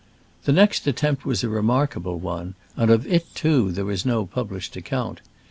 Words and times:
The 0.45 0.51
next 0.51 0.87
attempt 0.87 1.27
was 1.27 1.43
a 1.43 1.47
remarkable 1.49 2.17
one; 2.17 2.55
and 2.75 2.89
of 2.89 3.05
it, 3.05 3.35
too, 3.35 3.71
there 3.71 3.91
is 3.91 4.03
no 4.03 4.25
publish 4.25 4.67
ed 4.73 4.77
account. 4.77 5.21